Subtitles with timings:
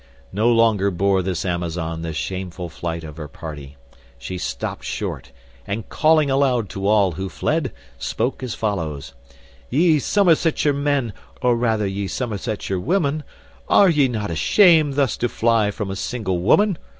[0.33, 3.77] No longer bore this Amazon the shameful flight of her party.
[4.17, 5.31] She stopt short,
[5.67, 9.13] and, calling aloud to all who fled, spoke as follows:
[9.69, 13.23] "Ye Somersetshire men, or rather ye Somersetshire women,
[13.69, 16.79] are ye not ashamed thus to fly from a single woman?